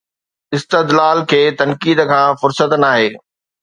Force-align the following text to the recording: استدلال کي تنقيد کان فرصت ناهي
استدلال 0.57 1.17
کي 1.29 1.41
تنقيد 1.61 2.05
کان 2.13 2.27
فرصت 2.43 2.79
ناهي 2.83 3.09